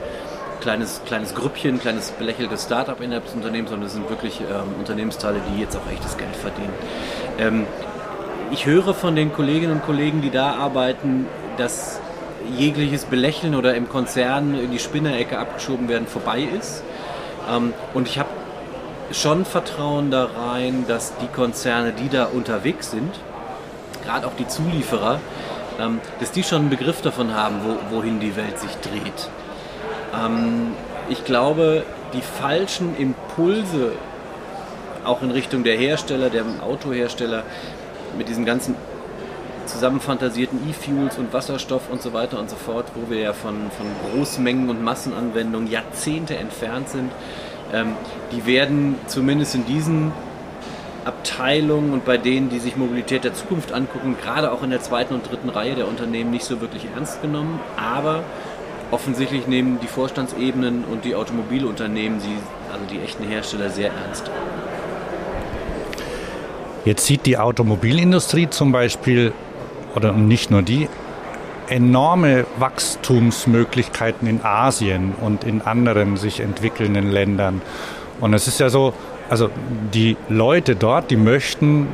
kleines, 0.61 1.01
kleines 1.05 1.35
Grüppchen, 1.35 1.79
kleines 1.79 2.11
belächeltes 2.11 2.63
Start-up 2.63 3.01
innerhalb 3.01 3.25
des 3.25 3.33
Unternehmens, 3.33 3.71
sondern 3.71 3.87
das 3.87 3.93
sind 3.93 4.09
wirklich 4.09 4.39
ähm, 4.39 4.75
Unternehmensteile, 4.79 5.41
die 5.49 5.59
jetzt 5.59 5.75
auch 5.75 5.91
echtes 5.91 6.17
Geld 6.17 6.35
verdienen. 6.35 6.73
Ähm, 7.37 7.65
ich 8.51 8.65
höre 8.65 8.93
von 8.93 9.15
den 9.15 9.33
Kolleginnen 9.33 9.73
und 9.73 9.85
Kollegen, 9.85 10.21
die 10.21 10.29
da 10.29 10.55
arbeiten, 10.55 11.25
dass 11.57 11.99
jegliches 12.57 13.05
Belächeln 13.05 13.55
oder 13.55 13.75
im 13.75 13.89
Konzern 13.89 14.55
in 14.55 14.71
die 14.71 14.79
Spinnerecke 14.79 15.37
abgeschoben 15.37 15.89
werden 15.89 16.07
vorbei 16.07 16.47
ist. 16.57 16.83
Ähm, 17.49 17.73
und 17.93 18.07
ich 18.07 18.19
habe 18.19 18.29
schon 19.11 19.45
Vertrauen 19.45 20.11
da 20.11 20.25
rein, 20.25 20.85
dass 20.87 21.15
die 21.17 21.27
Konzerne, 21.27 21.91
die 21.91 22.09
da 22.09 22.25
unterwegs 22.25 22.91
sind, 22.91 23.11
gerade 24.03 24.27
auch 24.27 24.35
die 24.37 24.47
Zulieferer, 24.47 25.19
ähm, 25.79 25.99
dass 26.19 26.31
die 26.31 26.43
schon 26.43 26.61
einen 26.61 26.69
Begriff 26.69 27.01
davon 27.01 27.33
haben, 27.33 27.61
wo, 27.63 27.95
wohin 27.95 28.19
die 28.19 28.35
Welt 28.35 28.59
sich 28.59 28.71
dreht. 28.77 29.29
Ähm, 30.13 30.73
ich 31.09 31.25
glaube, 31.25 31.83
die 32.13 32.21
falschen 32.21 32.95
Impulse, 32.97 33.93
auch 35.03 35.21
in 35.21 35.31
Richtung 35.31 35.63
der 35.63 35.77
Hersteller, 35.77 36.29
der 36.29 36.43
Autohersteller, 36.61 37.43
mit 38.17 38.29
diesen 38.29 38.45
ganzen 38.45 38.75
zusammenfantasierten 39.65 40.59
E-Fuels 40.69 41.17
und 41.17 41.33
Wasserstoff 41.33 41.89
und 41.89 42.01
so 42.01 42.13
weiter 42.13 42.39
und 42.39 42.49
so 42.49 42.55
fort, 42.55 42.85
wo 42.95 43.09
wir 43.09 43.19
ja 43.19 43.33
von, 43.33 43.71
von 43.71 43.87
Großmengen 44.11 44.69
und 44.69 44.83
Massenanwendungen 44.83 45.69
Jahrzehnte 45.69 46.35
entfernt 46.35 46.89
sind, 46.89 47.11
ähm, 47.73 47.93
die 48.31 48.45
werden 48.45 48.95
zumindest 49.07 49.55
in 49.55 49.65
diesen 49.65 50.11
Abteilungen 51.05 51.93
und 51.93 52.05
bei 52.05 52.17
denen, 52.17 52.49
die 52.49 52.59
sich 52.59 52.75
Mobilität 52.75 53.23
der 53.23 53.33
Zukunft 53.33 53.71
angucken, 53.71 54.17
gerade 54.21 54.51
auch 54.51 54.61
in 54.61 54.69
der 54.69 54.81
zweiten 54.81 55.15
und 55.15 55.29
dritten 55.29 55.49
Reihe 55.49 55.75
der 55.75 55.87
Unternehmen 55.87 56.31
nicht 56.31 56.45
so 56.45 56.61
wirklich 56.61 56.85
ernst 56.95 57.21
genommen. 57.21 57.59
Aber 57.75 58.23
offensichtlich 58.91 59.47
nehmen 59.47 59.79
die 59.81 59.87
Vorstandsebenen 59.87 60.83
und 60.83 61.05
die 61.05 61.15
Automobilunternehmen, 61.15 62.19
sie, 62.19 62.35
also 62.71 62.85
die 62.85 62.99
echten 62.99 63.23
Hersteller, 63.23 63.69
sehr 63.69 63.91
ernst. 63.91 64.29
Jetzt 66.85 67.05
sieht 67.05 67.25
die 67.25 67.37
Automobilindustrie 67.37 68.49
zum 68.49 68.71
Beispiel 68.71 69.33
oder 69.95 70.13
nicht 70.13 70.51
nur 70.51 70.61
die, 70.61 70.87
enorme 71.71 72.45
Wachstumsmöglichkeiten 72.57 74.27
in 74.27 74.43
Asien 74.43 75.13
und 75.21 75.45
in 75.45 75.61
anderen 75.61 76.17
sich 76.17 76.41
entwickelnden 76.41 77.09
Ländern. 77.09 77.61
Und 78.19 78.33
es 78.33 78.47
ist 78.47 78.59
ja 78.59 78.69
so, 78.69 78.93
Also 79.31 79.49
die 79.93 80.17
Leute 80.27 80.75
dort, 80.75 81.09
die 81.09 81.15
möchten, 81.15 81.87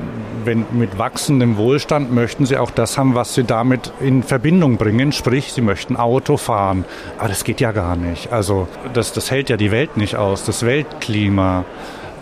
wenn 0.44 0.66
mit 0.72 0.98
wachsendem 0.98 1.56
Wohlstand, 1.58 2.12
möchten 2.12 2.48
sie 2.48 2.58
auch 2.58 2.72
das 2.72 2.98
haben, 2.98 3.14
was 3.14 3.36
sie 3.36 3.44
damit 3.44 3.94
in 4.00 4.24
Verbindung 4.24 4.78
bringen. 4.78 5.12
Sprich, 5.12 5.54
sie 5.54 5.62
möchten 5.62 5.98
Auto 5.98 6.38
fahren. 6.38 6.84
Aber 7.20 7.30
das 7.30 7.44
geht 7.44 7.62
ja 7.62 7.74
gar 7.74 7.96
nicht. 7.96 8.34
Also 8.34 8.68
das, 8.94 9.14
das 9.14 9.30
hält 9.30 9.52
ja 9.52 9.58
die 9.58 9.70
Welt 9.70 9.98
nicht 9.98 10.16
aus. 10.16 10.46
Das 10.46 10.66
Weltklima 10.66 11.64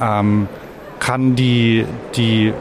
ähm, 0.01 0.49
kann 0.99 1.37
die, 1.37 1.85
die 2.17 2.53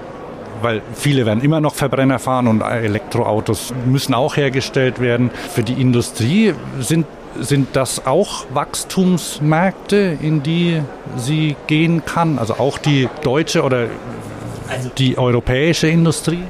weil 0.63 0.81
viele 0.95 1.27
werden 1.27 1.43
immer 1.43 1.61
noch 1.61 1.75
Verbrenner 1.75 2.21
fahren 2.21 2.47
und 2.47 2.61
Elektroautos 2.63 3.75
müssen 3.85 4.15
auch 4.15 4.37
hergestellt 4.37 5.01
werden. 5.01 5.31
Für 5.51 5.65
die 5.65 5.75
Industrie 5.75 6.55
sind 6.79 7.07
sind 7.41 7.77
das 7.77 8.07
auch 8.07 8.47
Wachstumsmärkte, 8.53 10.19
in 10.21 10.43
die 10.43 10.83
sie 11.17 11.57
gehen 11.67 12.05
kann? 12.05 12.39
Also 12.39 12.55
auch 12.55 12.79
die 12.79 13.09
deutsche 13.23 13.63
oder 13.63 13.89
also 14.69 14.91
die 14.97 15.19
europäische 15.19 15.89
Industrie? 15.89 16.45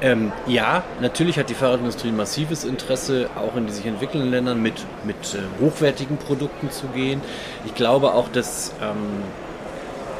Ähm, 0.00 0.32
ja, 0.48 0.82
natürlich 1.00 1.38
hat 1.38 1.48
die 1.48 1.54
Fahrradindustrie 1.54 2.08
ein 2.08 2.16
massives 2.16 2.64
Interesse, 2.64 3.30
auch 3.36 3.56
in 3.56 3.66
die 3.66 3.72
sich 3.72 3.86
entwickelnden 3.86 4.30
Ländern 4.30 4.60
mit, 4.60 4.74
mit 5.04 5.16
äh, 5.34 5.64
hochwertigen 5.64 6.16
Produkten 6.16 6.70
zu 6.72 6.88
gehen. 6.88 7.20
Ich 7.66 7.74
glaube 7.76 8.12
auch, 8.14 8.28
dass, 8.28 8.72
ähm, 8.82 9.22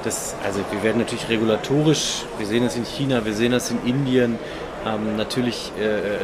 dass, 0.04 0.36
also 0.44 0.60
wir 0.70 0.84
werden 0.84 0.98
natürlich 0.98 1.28
regulatorisch, 1.28 2.22
wir 2.38 2.46
sehen 2.46 2.62
das 2.62 2.76
in 2.76 2.84
China, 2.84 3.24
wir 3.24 3.34
sehen 3.34 3.50
das 3.50 3.72
in 3.72 3.84
Indien, 3.84 4.38
ähm, 4.86 5.16
natürlich 5.16 5.72
äh, 5.80 5.84
äh 5.84 6.18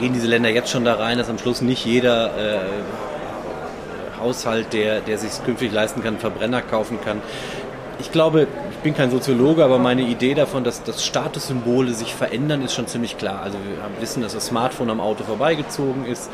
gehen 0.00 0.14
diese 0.14 0.26
Länder 0.26 0.48
jetzt 0.48 0.70
schon 0.70 0.84
da 0.84 0.94
rein, 0.94 1.18
dass 1.18 1.28
am 1.28 1.38
Schluss 1.38 1.60
nicht 1.60 1.84
jeder 1.84 2.30
äh, 2.36 2.60
Haushalt, 4.20 4.72
der, 4.72 5.00
der 5.00 5.18
sich 5.18 5.42
künftig 5.44 5.72
leisten 5.72 6.02
kann, 6.02 6.18
Verbrenner 6.18 6.62
kaufen 6.62 6.98
kann. 7.04 7.20
Ich 7.98 8.12
glaube, 8.12 8.46
ich 8.70 8.76
bin 8.78 8.94
kein 8.94 9.10
Soziologe, 9.10 9.62
aber 9.64 9.78
meine 9.78 10.02
Idee 10.02 10.34
davon, 10.34 10.64
dass, 10.64 10.82
dass 10.82 11.04
Statussymbole 11.04 11.92
sich 11.92 12.14
verändern, 12.14 12.62
ist 12.62 12.74
schon 12.74 12.86
ziemlich 12.86 13.18
klar. 13.18 13.42
Also 13.42 13.58
wir 13.58 14.00
wissen, 14.00 14.22
dass 14.22 14.32
das 14.32 14.46
Smartphone 14.46 14.90
am 14.90 15.00
Auto 15.00 15.24
vorbeigezogen 15.24 16.06
ist. 16.06 16.30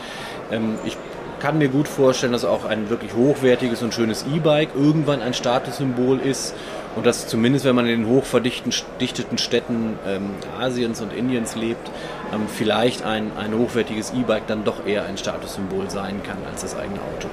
Ähm, 0.52 0.78
ich 0.84 0.96
kann 1.40 1.58
mir 1.58 1.68
gut 1.68 1.88
vorstellen, 1.88 2.32
dass 2.32 2.44
auch 2.44 2.64
ein 2.64 2.88
wirklich 2.88 3.14
hochwertiges 3.14 3.82
und 3.82 3.92
schönes 3.92 4.24
E-Bike 4.32 4.70
irgendwann 4.74 5.20
ein 5.20 5.34
Statussymbol 5.34 6.20
ist 6.20 6.54
und 6.94 7.04
dass 7.04 7.26
zumindest, 7.26 7.64
wenn 7.64 7.74
man 7.74 7.86
in 7.86 8.04
den 8.04 8.08
hochverdichteten 8.08 9.38
Städten 9.38 9.98
ähm, 10.06 10.30
Asiens 10.58 11.00
und 11.00 11.12
Indiens 11.12 11.54
lebt, 11.54 11.90
ähm, 12.32 12.46
vielleicht 12.48 13.04
ein, 13.04 13.30
ein 13.36 13.56
hochwertiges 13.56 14.12
E-Bike 14.12 14.46
dann 14.46 14.64
doch 14.64 14.86
eher 14.86 15.04
ein 15.04 15.18
Statussymbol 15.18 15.90
sein 15.90 16.22
kann 16.22 16.38
als 16.50 16.62
das 16.62 16.76
eigene 16.76 17.00
Auto. 17.00 17.28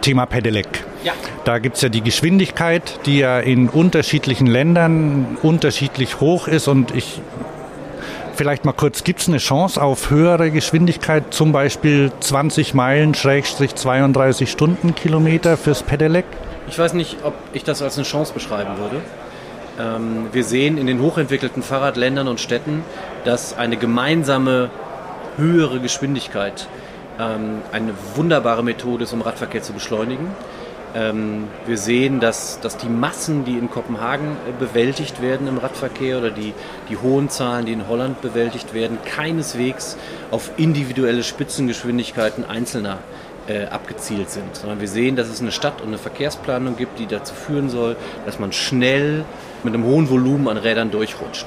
Thema 0.00 0.26
Pedelec. 0.26 0.66
Ja. 1.02 1.12
Da 1.44 1.58
gibt 1.58 1.76
es 1.76 1.82
ja 1.82 1.88
die 1.88 2.00
Geschwindigkeit, 2.00 3.00
die 3.06 3.18
ja 3.18 3.38
in 3.40 3.68
unterschiedlichen 3.68 4.46
Ländern 4.46 5.36
unterschiedlich 5.42 6.20
hoch 6.20 6.48
ist 6.48 6.68
und 6.68 6.94
ich 6.94 7.20
Vielleicht 8.36 8.64
mal 8.64 8.72
kurz, 8.72 9.04
gibt 9.04 9.20
es 9.20 9.28
eine 9.28 9.38
Chance 9.38 9.80
auf 9.80 10.10
höhere 10.10 10.50
Geschwindigkeit, 10.50 11.32
zum 11.32 11.52
Beispiel 11.52 12.10
20 12.18 12.74
Meilen, 12.74 13.14
Schrägstrich 13.14 13.76
32 13.76 14.50
Stundenkilometer 14.50 15.56
fürs 15.56 15.84
Pedelec? 15.84 16.24
Ich 16.66 16.76
weiß 16.76 16.94
nicht, 16.94 17.18
ob 17.22 17.34
ich 17.52 17.62
das 17.62 17.80
als 17.80 17.96
eine 17.96 18.04
Chance 18.04 18.34
beschreiben 18.34 18.76
würde. 18.78 18.96
Ähm, 19.78 20.26
wir 20.32 20.42
sehen 20.42 20.78
in 20.78 20.88
den 20.88 21.00
hochentwickelten 21.00 21.62
Fahrradländern 21.62 22.26
und 22.26 22.40
Städten, 22.40 22.82
dass 23.24 23.56
eine 23.56 23.76
gemeinsame 23.76 24.70
höhere 25.36 25.78
Geschwindigkeit 25.78 26.66
ähm, 27.18 27.62
eine 27.72 27.94
wunderbare 28.14 28.62
Methode 28.62 29.04
ist, 29.04 29.12
um 29.12 29.22
Radverkehr 29.22 29.62
zu 29.62 29.72
beschleunigen. 29.72 30.28
Ähm, 30.94 31.48
wir 31.66 31.76
sehen, 31.76 32.20
dass, 32.20 32.60
dass 32.60 32.76
die 32.76 32.88
Massen, 32.88 33.44
die 33.44 33.58
in 33.58 33.68
Kopenhagen 33.68 34.36
äh, 34.48 34.52
bewältigt 34.58 35.20
werden 35.20 35.48
im 35.48 35.58
Radverkehr 35.58 36.18
oder 36.18 36.30
die, 36.30 36.54
die 36.88 36.96
hohen 36.96 37.28
Zahlen, 37.28 37.66
die 37.66 37.72
in 37.72 37.88
Holland 37.88 38.20
bewältigt 38.22 38.74
werden, 38.74 38.98
keineswegs 39.04 39.96
auf 40.30 40.52
individuelle 40.56 41.24
Spitzengeschwindigkeiten 41.24 42.44
Einzelner 42.44 42.98
äh, 43.48 43.64
abgezielt 43.66 44.30
sind, 44.30 44.54
sondern 44.54 44.80
wir 44.80 44.88
sehen, 44.88 45.16
dass 45.16 45.28
es 45.28 45.40
eine 45.40 45.50
Stadt- 45.50 45.80
und 45.80 45.88
eine 45.88 45.98
Verkehrsplanung 45.98 46.76
gibt, 46.76 47.00
die 47.00 47.06
dazu 47.06 47.34
führen 47.34 47.68
soll, 47.70 47.96
dass 48.24 48.38
man 48.38 48.52
schnell 48.52 49.24
mit 49.64 49.74
einem 49.74 49.84
hohen 49.84 50.08
Volumen 50.08 50.48
an 50.48 50.56
Rädern 50.56 50.92
durchrutscht. 50.92 51.46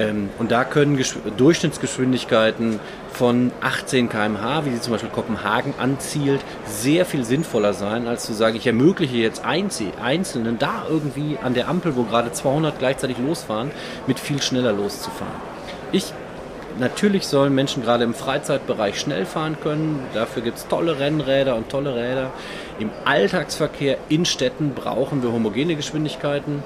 Ähm, 0.00 0.30
und 0.38 0.50
da 0.50 0.64
können 0.64 0.96
Gesch 0.96 1.16
Durchschnittsgeschwindigkeiten 1.36 2.80
von 3.12 3.52
18 3.60 4.08
km/h, 4.08 4.64
wie 4.64 4.70
sie 4.70 4.80
zum 4.80 4.92
Beispiel 4.92 5.10
Kopenhagen 5.10 5.74
anzielt, 5.78 6.40
sehr 6.64 7.04
viel 7.04 7.24
sinnvoller 7.24 7.74
sein, 7.74 8.08
als 8.08 8.24
zu 8.24 8.32
sagen, 8.32 8.56
ich 8.56 8.66
ermögliche 8.66 9.18
jetzt 9.18 9.44
Einzelnen 9.44 10.58
da 10.58 10.84
irgendwie 10.88 11.38
an 11.42 11.54
der 11.54 11.68
Ampel, 11.68 11.96
wo 11.96 12.04
gerade 12.04 12.32
200 12.32 12.78
gleichzeitig 12.78 13.18
losfahren, 13.18 13.70
mit 14.06 14.18
viel 14.18 14.40
schneller 14.40 14.72
loszufahren. 14.72 15.34
Ich 15.92 16.12
Natürlich 16.78 17.26
sollen 17.26 17.52
Menschen 17.52 17.82
gerade 17.82 18.04
im 18.04 18.14
Freizeitbereich 18.14 18.98
schnell 18.98 19.26
fahren 19.26 19.56
können. 19.60 20.06
Dafür 20.14 20.42
gibt 20.42 20.58
es 20.58 20.68
tolle 20.68 21.00
Rennräder 21.00 21.56
und 21.56 21.68
tolle 21.68 21.96
Räder. 21.96 22.30
Im 22.78 22.90
Alltagsverkehr 23.04 23.98
in 24.08 24.24
Städten 24.24 24.72
brauchen 24.72 25.22
wir 25.22 25.32
homogene 25.32 25.74
Geschwindigkeiten. 25.74 26.62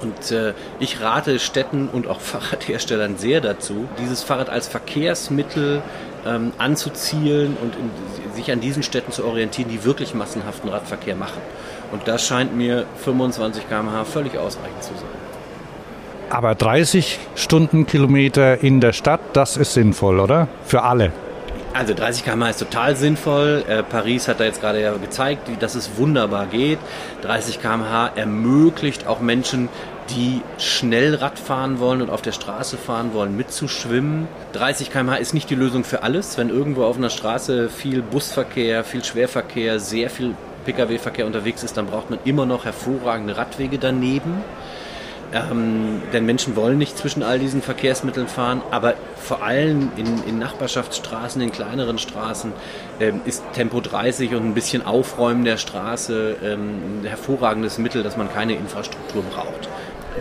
Und 0.00 0.30
äh, 0.30 0.54
ich 0.80 1.00
rate 1.00 1.38
Städten 1.38 1.88
und 1.88 2.06
auch 2.06 2.20
Fahrradherstellern 2.20 3.16
sehr 3.16 3.40
dazu, 3.40 3.88
dieses 4.00 4.22
Fahrrad 4.22 4.48
als 4.48 4.68
Verkehrsmittel 4.68 5.82
ähm, 6.26 6.52
anzuzielen 6.58 7.56
und 7.60 7.74
in, 7.76 8.34
sich 8.34 8.50
an 8.50 8.60
diesen 8.60 8.82
Städten 8.82 9.12
zu 9.12 9.24
orientieren, 9.24 9.70
die 9.70 9.84
wirklich 9.84 10.14
massenhaften 10.14 10.70
Radverkehr 10.70 11.16
machen. 11.16 11.40
Und 11.92 12.06
das 12.06 12.26
scheint 12.26 12.56
mir 12.56 12.86
25 13.04 13.68
km/h 13.68 14.04
völlig 14.04 14.36
ausreichend 14.36 14.82
zu 14.82 14.94
sein. 14.94 15.28
Aber 16.30 16.54
30 16.54 17.18
Stundenkilometer 17.36 18.62
in 18.62 18.80
der 18.80 18.92
Stadt, 18.92 19.20
das 19.32 19.56
ist 19.56 19.72
sinnvoll, 19.72 20.20
oder? 20.20 20.48
Für 20.64 20.82
alle. 20.82 21.12
Also 21.78 21.94
30 21.94 22.24
km 22.24 22.42
ist 22.42 22.58
total 22.58 22.96
sinnvoll. 22.96 23.64
Äh, 23.68 23.84
Paris 23.84 24.26
hat 24.26 24.40
da 24.40 24.44
jetzt 24.44 24.60
gerade 24.60 24.82
ja 24.82 24.92
gezeigt, 24.94 25.48
dass 25.60 25.76
es 25.76 25.96
wunderbar 25.96 26.46
geht. 26.46 26.80
30 27.22 27.62
km/h 27.62 28.10
ermöglicht 28.16 29.06
auch 29.06 29.20
Menschen, 29.20 29.68
die 30.10 30.42
schnell 30.58 31.14
Rad 31.14 31.38
fahren 31.38 31.78
wollen 31.78 32.02
und 32.02 32.10
auf 32.10 32.20
der 32.20 32.32
Straße 32.32 32.78
fahren 32.78 33.14
wollen, 33.14 33.36
mitzuschwimmen. 33.36 34.26
30 34.54 34.90
km/h 34.90 35.18
ist 35.18 35.34
nicht 35.34 35.50
die 35.50 35.54
Lösung 35.54 35.84
für 35.84 36.02
alles. 36.02 36.36
Wenn 36.36 36.48
irgendwo 36.48 36.82
auf 36.82 36.96
einer 36.96 37.10
Straße 37.10 37.68
viel 37.68 38.02
Busverkehr, 38.02 38.82
viel 38.82 39.04
Schwerverkehr, 39.04 39.78
sehr 39.78 40.10
viel 40.10 40.34
Pkw-Verkehr 40.64 41.26
unterwegs 41.26 41.62
ist, 41.62 41.76
dann 41.76 41.86
braucht 41.86 42.10
man 42.10 42.18
immer 42.24 42.44
noch 42.44 42.64
hervorragende 42.64 43.36
Radwege 43.36 43.78
daneben. 43.78 44.42
Ähm, 45.32 46.00
denn 46.12 46.24
Menschen 46.24 46.56
wollen 46.56 46.78
nicht 46.78 46.96
zwischen 46.96 47.22
all 47.22 47.38
diesen 47.38 47.60
Verkehrsmitteln 47.60 48.28
fahren, 48.28 48.62
aber 48.70 48.94
vor 49.16 49.42
allem 49.42 49.92
in, 49.96 50.24
in 50.24 50.38
Nachbarschaftsstraßen, 50.38 51.42
in 51.42 51.52
kleineren 51.52 51.98
Straßen 51.98 52.52
ähm, 53.00 53.20
ist 53.26 53.42
Tempo 53.52 53.80
30 53.80 54.34
und 54.34 54.44
ein 54.44 54.54
bisschen 54.54 54.84
Aufräumen 54.86 55.44
der 55.44 55.58
Straße 55.58 56.36
ähm, 56.42 57.02
ein 57.02 57.06
hervorragendes 57.06 57.78
Mittel, 57.78 58.02
dass 58.02 58.16
man 58.16 58.32
keine 58.32 58.54
Infrastruktur 58.54 59.22
braucht. 59.22 59.68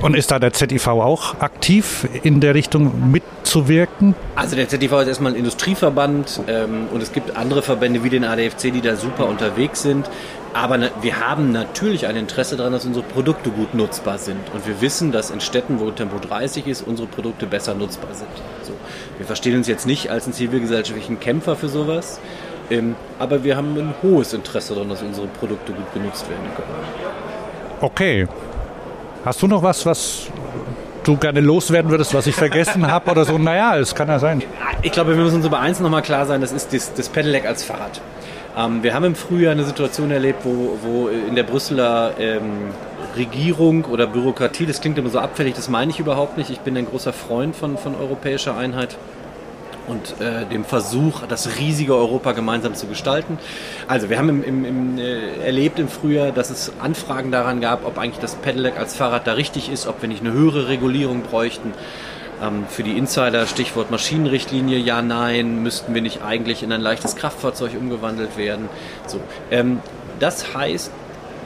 Und 0.02 0.16
ist 0.16 0.32
da 0.32 0.40
der 0.40 0.54
ZIV 0.54 0.88
auch 0.88 1.40
aktiv 1.40 2.08
in 2.24 2.40
der 2.40 2.54
Richtung 2.54 3.12
mitzuwirken? 3.12 4.16
Also 4.36 4.56
der 4.56 4.68
ZIV 4.68 4.92
ist 5.02 5.08
erstmal 5.08 5.34
ein 5.34 5.38
Industrieverband 5.38 6.42
ähm, 6.48 6.88
und 6.94 7.02
es 7.02 7.12
gibt 7.12 7.36
andere 7.36 7.62
Verbände 7.62 8.04
wie 8.04 8.10
den 8.10 8.24
ADFC, 8.24 8.72
die 8.72 8.82
da 8.82 8.96
super 8.96 9.28
unterwegs 9.28 9.82
sind. 9.82 10.10
Aber 10.54 10.80
wir 11.02 11.20
haben 11.20 11.52
natürlich 11.52 12.08
ein 12.08 12.16
Interesse 12.16 12.58
daran, 12.58 12.74
dass 12.74 12.86
unsere 12.86 13.06
Produkte 13.06 13.50
gut 13.50 13.74
nutzbar 13.74 14.18
sind. 14.18 14.40
Und 14.54 14.66
wir 14.66 14.82
wissen, 14.82 15.12
dass 15.12 15.30
in 15.30 15.42
Städten, 15.42 15.80
wo 15.80 15.92
Tempo 15.92 16.18
30 16.20 16.68
ist, 16.68 16.82
unsere 16.82 17.08
Produkte 17.08 17.46
besser 17.46 17.76
nutzbar 17.76 18.14
sind. 18.14 18.30
So. 18.64 18.74
Wir 19.18 19.26
verstehen 19.26 19.56
uns 19.56 19.68
jetzt 19.68 19.86
nicht 19.86 20.10
als 20.10 20.26
einen 20.26 20.34
zivilgesellschaftlichen 20.34 21.20
Kämpfer 21.20 21.56
für 21.56 21.70
sowas. 21.70 22.20
Ähm, 22.70 22.96
aber 23.20 23.44
wir 23.44 23.56
haben 23.56 23.78
ein 23.78 23.94
hohes 24.02 24.34
Interesse 24.34 24.74
daran, 24.74 24.90
dass 24.90 25.02
unsere 25.02 25.28
Produkte 25.28 25.74
gut 25.74 25.94
genutzt 25.94 26.30
werden 26.30 26.46
können. 26.56 26.70
Okay, 27.80 28.28
Hast 29.28 29.42
du 29.42 29.48
noch 29.48 29.62
was, 29.62 29.86
was 29.86 30.28
du 31.04 31.18
gerne 31.18 31.42
loswerden 31.42 31.92
würdest, 31.92 32.14
was 32.14 32.28
ich 32.28 32.36
vergessen 32.36 32.90
habe 32.90 33.12
oder 33.12 33.26
so? 33.26 33.38
Naja, 33.38 33.78
es 33.78 33.94
kann 33.94 34.08
ja 34.08 34.20
sein. 34.20 34.42
Ich 34.84 34.94
glaube, 34.94 35.18
wir 35.18 35.22
müssen 35.22 35.36
uns 35.36 35.46
über 35.46 35.60
eins 35.60 35.82
nochmal 35.82 36.02
klar 36.02 36.26
sein, 36.26 36.40
das 36.40 36.54
ist 36.54 36.72
das, 36.72 36.94
das 36.94 37.10
Pedelec 37.10 37.46
als 37.46 37.62
Fahrrad. 37.62 38.00
Ähm, 38.58 38.84
wir 38.84 38.94
haben 38.94 39.04
im 39.04 39.16
Frühjahr 39.16 39.52
eine 39.52 39.66
Situation 39.66 40.12
erlebt, 40.12 40.46
wo, 40.46 40.80
wo 40.82 41.10
in 41.10 41.36
der 41.36 41.44
Brüsseler 41.44 42.14
ähm, 42.18 42.70
Regierung 43.18 43.84
oder 43.84 44.08
Bürokratie, 44.08 44.66
das 44.66 44.80
klingt 44.80 44.98
immer 44.98 45.10
so 45.10 45.20
abfällig, 45.20 45.56
das 45.56 45.68
meine 45.68 45.92
ich 45.92 46.00
überhaupt 46.00 46.38
nicht. 46.38 46.50
Ich 46.50 46.62
bin 46.62 46.78
ein 46.78 46.86
großer 46.86 47.12
Freund 47.12 47.54
von, 47.54 47.78
von 47.78 47.96
europäischer 47.96 48.56
Einheit 48.56 48.96
und 49.88 50.20
äh, 50.22 50.46
dem 50.46 50.66
Versuch, 50.66 51.22
das 51.28 51.58
riesige 51.58 51.96
Europa 51.96 52.34
gemeinsam 52.34 52.76
zu 52.76 52.88
gestalten. 52.88 53.40
Also 53.88 54.10
wir 54.10 54.18
haben 54.18 54.30
im, 54.30 54.44
im, 54.44 54.66
im, 54.66 54.98
äh, 54.98 55.46
erlebt 55.46 55.80
im 55.80 55.88
Frühjahr, 55.88 56.32
dass 56.32 56.50
es 56.50 56.74
Anfragen 56.80 57.32
daran 57.32 57.62
gab, 57.62 57.86
ob 57.86 57.98
eigentlich 57.98 58.20
das 58.20 58.36
Pedelec 58.36 58.78
als 58.78 58.96
Fahrrad 58.96 59.26
da 59.26 59.34
richtig 59.34 59.72
ist, 59.72 59.88
ob 59.88 60.02
wir 60.02 60.10
nicht 60.10 60.22
eine 60.22 60.34
höhere 60.34 60.68
Regulierung 60.68 61.24
bräuchten. 61.24 61.74
Ähm, 62.42 62.66
für 62.70 62.84
die 62.84 62.98
Insider 62.98 63.48
Stichwort 63.48 63.90
Maschinenrichtlinie, 63.90 64.78
ja, 64.78 65.02
nein, 65.02 65.64
müssten 65.64 65.94
wir 65.94 66.02
nicht 66.02 66.22
eigentlich 66.22 66.64
in 66.64 66.72
ein 66.72 66.82
leichtes 66.82 67.16
Kraftfahrzeug 67.16 67.72
umgewandelt 67.80 68.38
werden. 68.38 68.70
So, 69.08 69.20
ähm, 69.50 69.80
das 70.20 70.54
heißt, 70.54 70.92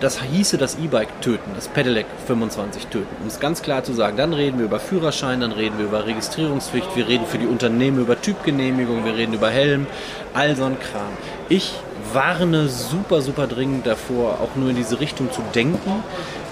das 0.02 0.20
hieße 0.20 0.58
das 0.58 0.78
E-Bike 0.80 1.22
töten, 1.22 1.52
das 1.56 1.68
Pedelec 1.68 2.08
25 2.26 2.88
töten. 2.88 3.16
Um 3.22 3.28
es 3.28 3.40
ganz 3.40 3.62
klar 3.62 3.84
zu 3.84 3.94
sagen, 3.94 4.18
dann 4.18 4.34
reden 4.34 4.58
wir 4.58 4.66
über 4.66 4.80
Führerschein, 4.80 5.42
dann 5.42 5.52
reden 5.52 5.78
wir 5.78 5.86
über 5.86 6.08
Registrierungspflicht, 6.08 6.96
wir 6.96 7.08
reden 7.08 7.26
für 7.28 7.38
die 7.38 7.46
Unternehmen 7.46 8.00
über 8.00 8.20
Typgenehmigung, 8.20 9.06
wir 9.06 9.16
reden 9.16 9.34
über 9.34 9.52
Helm, 9.52 9.86
all 10.34 10.56
so 10.56 10.66
ein 10.66 10.78
Kram. 10.80 11.12
Ich 11.50 11.74
warne 12.14 12.68
super, 12.68 13.22
super 13.22 13.46
dringend 13.46 13.86
davor, 13.86 14.40
auch 14.42 14.56
nur 14.56 14.72
in 14.72 14.76
diese 14.76 15.00
Richtung 15.00 15.32
zu 15.32 15.42
denken. 15.54 16.04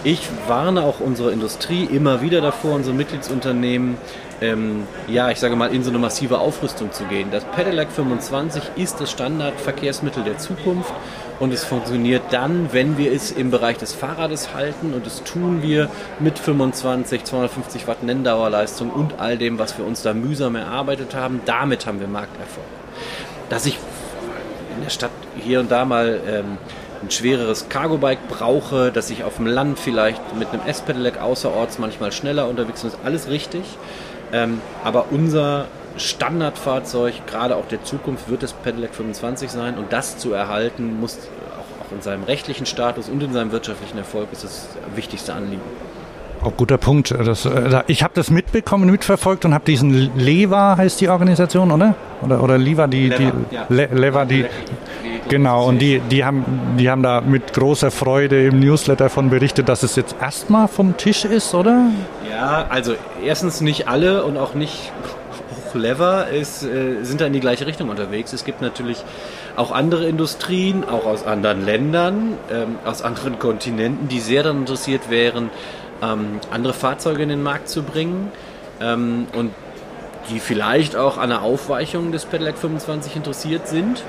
Ich 0.04 0.30
warne 0.48 0.84
auch 0.84 1.00
unsere 1.00 1.32
Industrie 1.32 1.86
immer 1.86 2.22
wieder 2.22 2.42
davor, 2.42 2.76
unsere 2.76 2.96
Mitgliedsunternehmen, 2.96 3.98
ähm, 4.42 4.88
ja, 5.08 5.30
ich 5.32 5.40
sage 5.40 5.56
mal, 5.56 5.74
in 5.74 5.84
so 5.84 5.90
eine 5.90 6.00
massive 6.00 6.40
Aufrüstung 6.40 6.92
zu 6.92 7.04
gehen. 7.06 7.30
Das 7.32 7.44
Pedelec 7.44 7.92
25 7.92 8.64
ist 8.76 9.00
das 9.02 9.12
Standardverkehrsmittel 9.12 10.24
der 10.24 10.38
Zukunft 10.38 10.94
und 11.40 11.54
es 11.54 11.64
funktioniert 11.64 12.24
dann, 12.32 12.70
wenn 12.72 12.98
wir 12.98 13.12
es 13.12 13.32
im 13.32 13.52
Bereich 13.52 13.78
des 13.78 13.94
Fahrrades 13.94 14.54
halten 14.54 14.94
und 14.94 15.06
das 15.06 15.24
tun 15.24 15.62
wir 15.62 15.90
mit 16.20 16.40
25, 16.40 17.24
250 17.24 17.88
Watt 17.88 18.04
Nenndauerleistung 18.04 18.90
und 18.90 19.20
all 19.20 19.38
dem, 19.38 19.60
was 19.60 19.78
wir 19.78 19.86
uns 19.86 20.02
da 20.02 20.14
mühsam 20.14 20.56
erarbeitet 20.56 21.16
haben. 21.16 21.42
Damit 21.46 21.86
haben 21.86 22.00
wir 22.00 22.08
Markterfolg. 22.08 22.68
Dass 23.50 23.66
ich 23.66 23.78
in 24.76 24.84
der 24.84 24.90
Stadt 24.90 25.12
hier 25.38 25.60
und 25.60 25.72
da 25.72 25.86
mal 25.86 26.20
ähm, 26.28 26.58
ein 27.02 27.12
schwereres 27.12 27.70
Cargo-Bike 27.70 28.28
brauche, 28.28 28.92
dass 28.92 29.10
ich 29.10 29.24
auf 29.24 29.38
dem 29.38 29.48
Land 29.48 29.80
vielleicht 29.80 30.36
mit 30.36 30.50
einem 30.50 30.62
S-Pedelec 30.66 31.22
außerorts 31.22 31.80
manchmal 31.80 32.12
schneller 32.12 32.48
unterwegs 32.48 32.82
bin, 32.82 32.92
ist 32.92 33.00
alles 33.04 33.30
richtig. 33.30 33.64
Ähm, 34.32 34.62
aber 34.84 35.06
unser 35.12 35.68
Standardfahrzeug, 35.98 37.26
gerade 37.28 37.56
auch 37.56 37.68
der 37.68 37.84
Zukunft, 37.84 38.30
wird 38.30 38.44
das 38.44 38.54
Pedelec 38.54 38.94
25 38.94 39.50
sein 39.50 39.78
und 39.78 39.92
das 39.92 40.18
zu 40.18 40.34
erhalten, 40.34 41.00
muss 41.00 41.18
auch, 41.18 41.86
auch 41.86 41.92
in 41.92 42.02
seinem 42.02 42.24
rechtlichen 42.24 42.66
Status 42.66 43.10
und 43.10 43.22
in 43.22 43.34
seinem 43.34 43.52
wirtschaftlichen 43.52 43.98
Erfolg 43.98 44.32
ist 44.32 44.44
das 44.44 44.70
wichtigste 44.96 45.34
Anliegen. 45.34 45.62
Auch 46.42 46.56
guter 46.56 46.78
Punkt. 46.78 47.12
Das, 47.12 47.46
äh, 47.46 47.84
ich 47.88 48.04
habe 48.04 48.14
das 48.16 48.30
mitbekommen, 48.30 48.90
mitverfolgt 48.90 49.46
und 49.46 49.54
habe 49.54 49.66
diesen 49.66 50.18
Leva 50.18 50.78
heißt 50.78 51.02
die 51.02 51.10
Organisation, 51.10 51.72
oder? 51.72 51.96
Oder, 52.22 52.42
oder 52.42 52.58
Leva, 52.58 52.88
die, 52.88 53.10
Lever, 53.10 53.34
die, 53.50 53.56
ja. 53.56 53.66
Le, 53.70 53.86
Lever, 53.88 54.26
die, 54.26 54.46
genau, 55.28 55.68
und 55.68 55.80
die, 55.80 56.00
die, 56.00 56.24
haben, 56.24 56.46
die 56.78 56.90
haben 56.90 57.04
da 57.04 57.22
mit 57.22 57.54
großer 57.54 57.92
Freude 57.92 58.46
im 58.46 58.60
Newsletter 58.60 59.06
davon 59.06 59.30
berichtet, 59.30 59.70
dass 59.70 59.84
es 59.84 59.96
jetzt 59.96 60.16
erstmal 60.22 60.68
vom 60.68 60.96
Tisch 60.98 61.26
ist, 61.26 61.54
oder? 61.54 61.88
Ja, 62.30 62.66
also 62.70 62.94
erstens 63.24 63.62
nicht 63.62 63.88
alle 63.88 64.24
und 64.24 64.38
auch 64.38 64.54
nicht 64.54 64.92
Lever 65.76 66.30
ist, 66.30 66.64
äh, 66.64 67.04
sind 67.04 67.22
da 67.22 67.28
in 67.28 67.34
die 67.34 67.40
gleiche 67.40 67.68
Richtung 67.68 67.90
unterwegs. 67.90 68.34
Es 68.34 68.44
gibt 68.44 68.62
natürlich 68.62 69.04
auch 69.56 69.72
andere 69.72 70.08
Industrien, 70.08 70.84
auch 70.84 71.06
aus 71.06 71.26
anderen 71.26 71.64
Ländern, 71.64 72.34
ähm, 72.52 72.78
aus 72.86 73.02
anderen 73.02 73.40
Kontinenten, 73.40 74.08
die 74.08 74.20
sehr 74.20 74.44
daran 74.44 74.62
interessiert 74.62 75.10
wären, 75.10 75.50
ähm, 76.02 76.40
andere 76.52 76.74
Fahrzeuge 76.74 77.24
in 77.24 77.30
den 77.30 77.44
Markt 77.44 77.70
zu 77.70 77.84
bringen 77.84 78.32
ähm, 78.82 79.28
und 79.36 79.52
die 80.30 80.40
vielleicht 80.40 80.96
auch 80.96 81.18
an 81.18 81.32
einer 81.32 81.42
Aufweichung 81.42 82.12
des 82.12 82.26
Pedelec 82.26 82.58
25 82.58 83.16
interessiert 83.16 83.68
sind. 83.68 84.04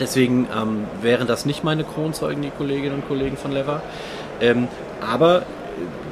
Deswegen 0.00 0.48
ähm, 0.54 0.84
wären 1.00 1.26
das 1.26 1.46
nicht 1.46 1.64
meine 1.64 1.84
Kronzeugen, 1.84 2.42
die 2.42 2.50
Kolleginnen 2.50 2.96
und 2.96 3.08
Kollegen 3.08 3.36
von 3.36 3.52
Lever. 3.52 3.82
Ähm, 4.40 4.68
aber 5.00 5.44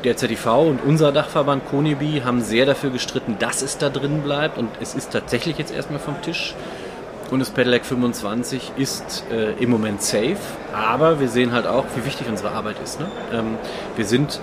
der 0.05 0.17
ZDV 0.17 0.47
und 0.69 0.81
unser 0.85 1.13
Dachverband 1.13 1.67
Konibi 1.69 2.23
haben 2.25 2.43
sehr 2.43 2.67
dafür 2.67 2.91
gestritten, 2.91 3.37
dass 3.39 3.63
es 3.63 3.79
da 3.79 3.89
drin 3.89 4.23
bleibt 4.23 4.59
und 4.59 4.69
es 4.81 4.95
ist 4.95 5.13
tatsächlich 5.13 5.59
jetzt 5.59 5.75
erstmal 5.75 5.99
vom 5.99 6.21
Tisch. 6.23 6.55
Und 7.31 7.41
das 7.41 7.51
Pedelec 7.51 7.87
25 7.87 8.73
ist 8.77 9.25
äh, 9.33 9.53
im 9.55 9.71
Moment 9.71 10.03
safe, 10.03 10.37
aber 10.75 11.21
wir 11.21 11.29
sehen 11.29 11.53
halt 11.53 11.67
auch, 11.67 11.87
wie 11.97 12.05
wichtig 12.05 12.29
unsere 12.29 12.51
Arbeit 12.51 12.77
ist. 12.85 13.01
Ne? 13.01 13.07
Ähm, 13.33 13.57
wir 13.97 14.05
sind 14.05 14.41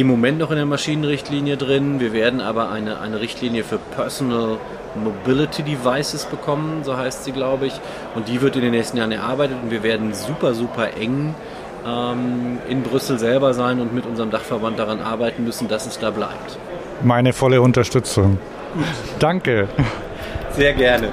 im 0.00 0.06
Moment 0.06 0.38
noch 0.38 0.50
in 0.50 0.56
der 0.56 0.66
Maschinenrichtlinie 0.66 1.56
drin. 1.56 1.98
Wir 1.98 2.12
werden 2.12 2.40
aber 2.40 2.70
eine, 2.70 3.00
eine 3.00 3.20
Richtlinie 3.20 3.64
für 3.64 3.78
Personal 3.78 4.58
Mobility 4.94 5.62
Devices 5.62 6.24
bekommen, 6.26 6.84
so 6.84 6.96
heißt 6.96 7.24
sie, 7.24 7.32
glaube 7.32 7.66
ich. 7.66 7.72
Und 8.14 8.28
die 8.28 8.40
wird 8.40 8.54
in 8.54 8.62
den 8.62 8.70
nächsten 8.70 8.96
Jahren 8.96 9.10
erarbeitet 9.10 9.56
und 9.62 9.70
wir 9.70 9.82
werden 9.82 10.14
super, 10.14 10.54
super 10.54 10.94
eng 10.96 11.34
ähm, 11.84 12.58
in 12.68 12.82
Brüssel 12.82 13.18
selber 13.18 13.54
sein 13.54 13.80
und 13.80 13.92
mit 13.92 14.06
unserem 14.06 14.30
Dachverband 14.30 14.78
daran 14.78 15.00
arbeiten 15.00 15.44
müssen, 15.44 15.66
dass 15.66 15.86
es 15.86 15.98
da 15.98 16.10
bleibt. 16.10 16.58
Meine 17.02 17.32
volle 17.32 17.60
Unterstützung. 17.60 18.38
Danke. 19.18 19.68
Sehr 20.52 20.74
gerne. 20.74 21.08